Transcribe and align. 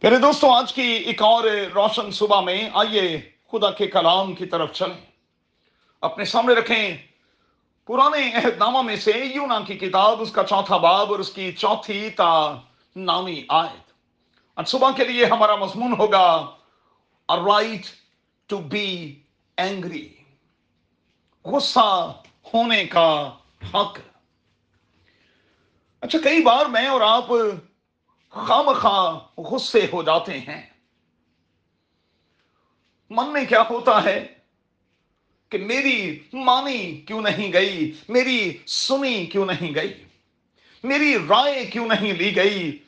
پیارے 0.00 0.16
دوستوں 0.16 0.54
آج 0.54 0.72
کی 0.72 0.82
ایک 0.82 1.22
اور 1.22 1.44
روشن 1.74 2.10
صبح 2.10 2.40
میں 2.40 2.70
آئیے 2.74 3.30
خدا 3.52 3.70
کے 3.70 3.86
کلام 3.86 4.34
کی 4.34 4.46
طرف 4.46 4.72
چلیں۔ 4.72 5.06
اپنے 6.00 6.24
سامنے 6.24 6.54
رکھیں 6.54 6.96
پرانے 7.84 8.32
عہد 8.34 8.58
نامہ 8.58 8.82
میں 8.82 8.96
سے 8.96 9.12
یونا 9.34 9.60
کی 9.66 9.74
کتاب، 9.74 10.20
اس 10.20 10.32
کا 10.32 10.42
چوتھا 10.44 10.76
باب 10.76 11.10
اور 11.10 11.18
اس 11.18 11.32
کی 11.32 11.52
چوتھی 11.52 12.10
تا 12.10 12.60
نامی 12.96 13.44
آیت۔ 13.48 13.92
آج 14.56 14.68
صبح 14.68 14.90
کے 14.96 15.04
لیے 15.04 15.24
ہمارا 15.24 15.56
مضمون 15.56 15.94
ہوگا 15.98 16.46
رائٹ 17.28 17.86
ٹو 18.46 18.58
بی 18.58 19.20
اینگری 19.56 20.14
غصہ 21.44 22.22
ہونے 22.54 22.84
کا 22.84 23.30
حق۔ 23.74 23.98
اچھا 26.00 26.18
کئی 26.24 26.42
بار 26.42 26.66
میں 26.66 26.86
اور 26.86 27.00
آپ 27.00 27.26
خام 28.30 28.72
خواہ 28.72 29.40
غصے 29.40 29.86
ہو 29.92 30.02
جاتے 30.02 30.38
ہیں۔ 30.38 30.70
من 33.10 33.32
میں 33.32 33.44
کیا 33.44 33.62
ہوتا 33.70 34.04
ہے 34.04 34.34
کہ 35.48 35.58
میری 35.58 36.18
مانی 36.32 37.00
کیوں 37.00 37.20
نہیں 37.20 37.52
گئی؟ 37.52 37.92
میری 38.08 38.58
سنی 38.66 39.26
کیوں 39.26 39.46
نہیں 39.46 39.74
گئی؟ 39.74 40.04
میری 40.84 41.16
رائے 41.28 41.66
کیوں 41.66 41.88
نہیں 41.88 42.12
لی 42.12 42.36
گئی؟ 42.36 42.78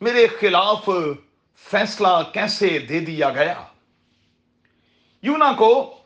میرے 0.00 0.26
خلاف 0.26 0.88
فیصلہ 1.56 2.22
کیسے 2.32 2.78
دے 2.78 3.00
دیا 3.00 3.30
گیا؟ 3.30 3.66
یونا 5.22 5.52
کو 5.52 5.98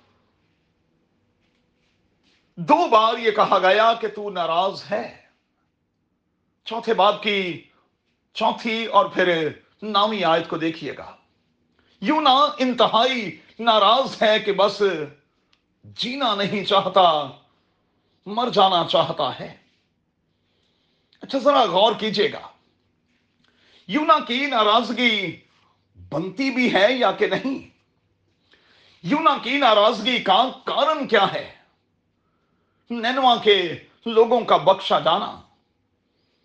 دو 2.56 2.88
بار 2.88 3.18
یہ 3.18 3.30
کہا 3.30 3.58
گیا 3.58 3.94
کہ 4.00 4.08
تو 4.08 4.30
ناراض 4.30 4.84
ہے۔ 4.90 5.22
چوتھے 6.64 6.94
باب 6.94 7.22
کی 7.22 7.64
چوتھی 8.34 8.86
اور 8.86 9.06
پھر 9.06 9.48
نامی 9.82 10.24
آیت 10.24 10.48
کو 10.48 10.56
دیکھیے 10.56 10.96
گا۔ 10.98 11.16
یوں 12.00 12.20
نہ 12.20 12.28
انتہائی 12.58 13.40
ناراض 13.58 14.22
ہے 14.22 14.38
کہ 14.38 14.52
بس 14.52 14.82
جینا 15.84 16.34
نہیں 16.34 16.64
چاہتا، 16.64 17.30
مر 18.26 18.48
جانا 18.48 18.84
چاہتا 18.90 19.38
ہے۔ 19.38 19.56
اچھا 21.20 21.38
ذرا 21.38 21.64
غور 21.64 21.92
کیجیے 21.98 22.32
گا۔ 22.32 22.48
یونا 23.86 24.24
کی 24.26 24.46
ناراضگی 24.46 25.40
بنتی 26.08 26.50
بھی 26.50 26.74
ہے 26.74 26.92
یا 26.92 27.12
کہ 27.12 27.26
نہیں؟ 27.26 27.68
یونا 29.02 29.36
کی 29.42 29.58
ناراضگی 29.58 30.18
کا 30.18 30.50
کارن 30.64 31.06
کیا 31.06 31.32
ہے؟ 31.32 31.54
نینوا 32.90 33.36
کے 33.36 33.72
لوگوں 34.06 34.40
کا 34.40 34.56
بخشا 34.56 34.98
جانا۔ 34.98 35.40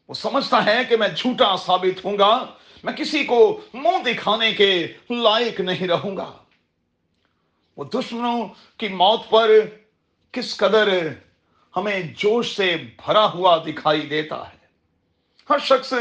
وہ 0.10 0.14
سمجھتا 0.14 0.66
ہے 0.66 0.84
کہ 0.90 0.98
میں 0.98 1.08
جھوٹا 1.08 1.56
ثابت 1.58 2.06
ہوں 2.06 2.18
گا۔ 2.18 2.46
میں 2.84 2.94
کسی 2.94 3.24
کو 3.24 3.62
منہ 3.74 4.04
دکھانے 4.04 4.52
کے 4.52 4.88
لائق 5.10 5.60
نہیں 5.60 5.88
رہوں 5.88 6.18
گا۔ 6.18 6.34
وہ 7.78 7.84
دشمنوں 7.84 8.48
کی 8.78 8.88
موت 8.88 9.30
پر 9.30 9.50
کس 10.32 10.58
قدر 10.58 11.08
ہمیں 11.76 12.00
جوش 12.18 12.56
سے 12.56 12.78
بھرا 13.06 13.32
ہوا 13.32 13.58
دکھائی 13.58 14.02
دیتا 14.02 14.50
ہے۔ 14.50 14.58
ہر 15.50 15.60
شخص، 15.60 15.94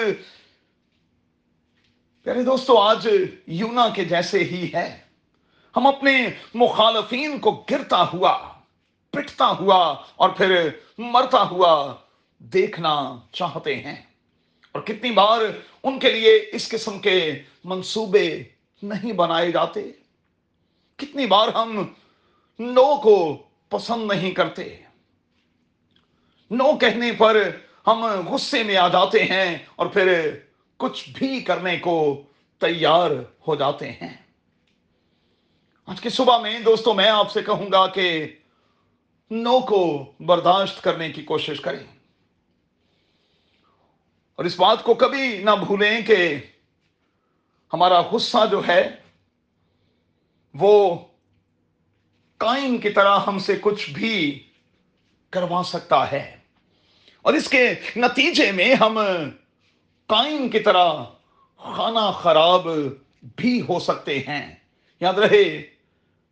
پیارے 2.22 2.42
دوستو، 2.42 2.78
آج 2.78 3.08
یونا 3.46 3.88
کے 3.88 4.04
جیسے 4.04 4.38
ہی 4.38 4.70
ہے۔ 4.74 5.00
ہم 5.76 5.86
اپنے 5.86 6.28
مخالفین 6.54 7.38
کو 7.38 7.64
گرتا 7.70 8.02
ہوا، 8.02 8.52
پٹتا 9.10 9.46
ہوا 9.46 10.02
اور 10.16 10.28
پھر 10.28 10.68
مرتا 10.98 11.42
ہوا 11.42 11.94
دیکھنا 12.38 13.18
چاہتے 13.32 13.74
ہیں۔ 13.74 14.02
اور 14.72 14.82
کتنی 14.82 15.10
بار 15.10 15.40
ان 15.82 15.98
کے 15.98 16.10
لیے 16.10 16.44
اس 16.52 16.68
قسم 16.68 16.98
کے 16.98 17.42
منصوبے 17.64 18.42
نہیں 18.82 19.12
بنائے 19.12 19.52
جاتے۔ 19.52 19.90
کتنی 20.96 21.26
بار 21.26 21.48
ہم 21.48 21.92
نو 22.58 23.00
کو 23.00 23.42
پسند 23.68 24.12
نہیں 24.12 24.30
کرتے۔ 24.30 24.76
نو 26.50 26.76
کہنے 26.76 27.12
پر 27.12 27.50
ہم 27.86 28.04
غصے 28.28 28.62
میں 28.62 28.76
آ 28.76 28.88
جاتے 28.88 29.24
ہیں 29.24 29.58
اور 29.76 29.86
پھر 29.86 30.36
کچھ 30.76 31.10
بھی 31.10 31.40
کرنے 31.40 31.78
کو 31.78 32.22
تیار 32.58 33.10
ہو 33.48 33.54
جاتے 33.54 33.92
ہیں۔ 33.92 34.16
آج 35.86 36.00
کی 36.00 36.08
صبح 36.08 36.38
میں 36.38 36.60
دوستوں 36.60 36.94
میں 36.94 37.08
آپ 37.08 37.32
سے 37.32 37.42
کہوں 37.42 37.72
گا 37.72 37.86
کہ 37.86 38.34
نو 39.30 39.60
کو 39.60 40.12
برداشت 40.20 40.82
کرنے 40.82 41.10
کی 41.10 41.22
کوشش 41.22 41.60
کریں۔ 41.60 41.97
اور 44.38 44.44
اس 44.44 44.60
بات 44.60 44.82
کو 44.82 44.94
کبھی 44.94 45.38
نہ 45.38 45.50
بھولیں 45.66 46.00
کہ 46.00 46.36
ہمارا 47.72 48.00
غصہ 48.00 48.36
جو 48.50 48.60
ہے 48.68 48.88
وہ 50.54 50.98
کائن 52.36 52.78
کی 52.78 52.90
طرح 52.90 53.18
ہم 53.26 53.38
سے 53.38 53.58
کچھ 53.60 53.90
بھی 53.90 54.46
کروا 55.30 55.62
سکتا 55.66 56.12
ہے۔ 56.12 56.36
اور 57.22 57.34
اس 57.34 57.48
کے 57.48 57.74
نتیجے 57.96 58.52
میں 58.52 58.74
ہم 58.74 58.98
کائن 60.06 60.48
کی 60.48 60.60
طرح 60.60 60.92
خانہ 61.56 62.12
خراب 62.14 62.68
بھی 63.36 63.62
ہو 63.68 63.80
سکتے 63.80 64.18
ہیں۔ 64.18 64.54
یاد 65.00 65.14
رہے 65.14 65.62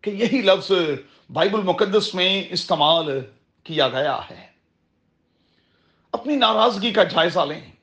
کہ 0.00 0.11
یہی 0.11 0.43
لفظ 0.43 0.72
بائبل 1.33 1.62
مقدس 1.62 2.15
میں 2.15 2.45
استعمال 2.50 3.21
کیا 3.62 3.89
گیا 3.89 4.21
ہے۔ 4.31 4.47
اپنی 6.12 6.37
ناراضگی 6.37 6.93
کا 6.93 7.05
جائزہ 7.05 7.41
لیں۔ 7.41 7.76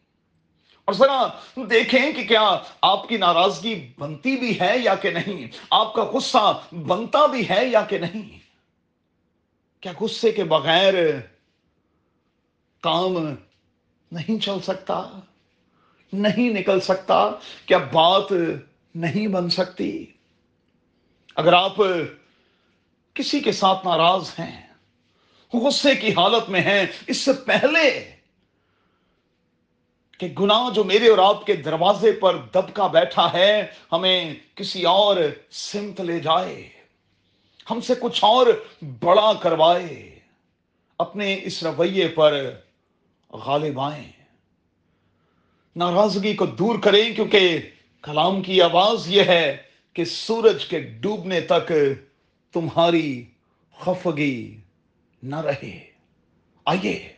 اور 0.85 0.93
ذرا 0.93 1.27
دیکھیں 1.69 2.11
کہ 2.13 2.23
کیا 2.27 2.59
آپ 2.81 3.07
کی 3.07 3.17
ناراضگی 3.17 3.93
بنتی 3.97 4.35
بھی 4.37 4.59
ہے 4.59 4.77
یا 4.77 4.95
کہ 4.95 5.09
نہیں؟ 5.09 5.47
آپ 5.71 5.93
کا 5.93 6.03
غصہ 6.03 6.61
بنتا 6.71 7.25
بھی 7.25 7.49
ہے 7.49 7.65
یا 7.67 7.81
کہ 7.81 7.97
نہیں؟ 7.97 8.37
کیا 9.81 9.91
غصے 10.01 10.31
کے 10.31 10.43
بغیر 10.43 10.93
کام 12.83 13.17
نہیں 14.11 14.39
چل 14.39 14.59
سکتا؟ 14.63 15.19
نہیں 16.13 16.49
نکل 16.49 16.79
سکتا؟ 16.79 17.29
کیا 17.65 17.77
بات 17.77 18.31
نہیں 18.95 19.27
بن 19.27 19.49
سکتی؟ 19.49 20.05
اگر 21.35 21.53
آپ 21.53 21.77
کسی 23.13 23.39
کے 23.39 23.51
ساتھ 23.51 23.85
ناراض 23.85 24.29
ہیں، 24.39 24.67
غصے 25.53 25.95
کی 25.95 26.11
حالت 26.11 26.49
میں 26.49 26.61
ہیں، 26.61 26.85
اس 27.07 27.17
سے 27.17 27.33
پہلے 27.33 28.15
کہ 30.17 30.33
گناہ 30.39 30.69
جو 30.69 30.83
میرے 30.83 31.07
اور 31.07 31.17
آپ 31.17 31.45
کے 31.45 31.53
دروازے 31.53 32.11
پر 32.11 32.37
دبکا 32.37 32.87
بیٹھا 32.87 33.33
ہے، 33.33 33.67
ہمیں 33.91 34.35
کسی 34.55 34.83
اور 34.83 35.17
سمت 35.51 36.01
لے 36.01 36.19
جائے، 36.19 36.69
ہم 37.71 37.81
سے 37.81 37.93
کچھ 37.99 38.23
اور 38.23 38.47
بڑا 38.99 39.33
کروائے، 39.33 40.19
اپنے 40.97 41.39
اس 41.43 41.63
رویے 41.63 42.07
پر 42.07 42.51
غالب 43.31 43.79
آئیں۔ 43.79 44.11
ناراضگی 45.75 46.33
کو 46.33 46.45
دور 46.45 46.79
کریں، 46.79 47.15
کیونکہ 47.15 47.57
کلام 48.01 48.41
کی 48.41 48.61
آواز 48.61 49.07
یہ 49.07 49.23
ہے 49.23 49.57
کہ 49.93 50.05
سورج 50.05 50.65
کے 50.65 50.79
ڈوبنے 50.79 51.41
تک 51.41 51.71
تمہاری 52.53 53.25
خفگی 53.79 54.57
نہ 55.23 55.35
رہے۔ 55.35 55.91
آئیے۔ 56.65 57.12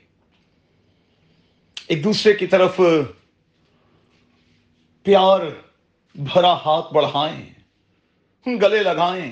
ایک 1.89 2.03
دوسرے 2.03 2.33
کی 2.33 2.47
طرف 2.47 2.79
پیار 5.05 5.41
بھرا 6.15 6.53
ہاتھ 6.53 6.93
بڑھائیں، 6.93 7.45
گلے 8.45 8.81
لگائیں، 8.83 9.31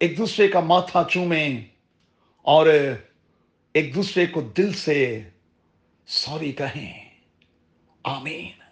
ایک 0.00 0.16
دوسرے 0.18 0.48
کا 0.48 0.60
ماتھا 0.60 1.02
چومیں، 1.10 1.60
اور 2.44 2.66
ایک 2.66 3.94
دوسرے 3.94 4.26
کو 4.26 4.40
دل 4.56 4.72
سے 4.74 4.98
سوری 6.08 6.52
کہیں، 6.52 6.92
آمین۔ 8.04 8.65